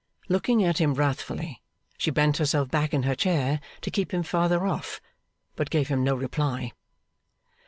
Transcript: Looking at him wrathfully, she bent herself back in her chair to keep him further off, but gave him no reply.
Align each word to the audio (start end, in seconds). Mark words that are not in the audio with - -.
Looking 0.29 0.63
at 0.63 0.79
him 0.79 0.95
wrathfully, 0.95 1.61
she 1.95 2.09
bent 2.09 2.37
herself 2.37 2.71
back 2.71 2.91
in 2.91 3.03
her 3.03 3.13
chair 3.13 3.61
to 3.81 3.91
keep 3.91 4.11
him 4.11 4.23
further 4.23 4.65
off, 4.65 4.99
but 5.55 5.69
gave 5.69 5.89
him 5.89 6.03
no 6.03 6.15
reply. 6.15 6.71